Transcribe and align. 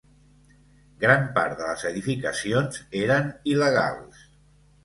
Gran 1.03 1.27
part 1.35 1.53
de 1.59 1.67
les 1.73 1.85
edificacions 1.91 2.81
eren 3.03 3.31
il·legals. 3.55 4.27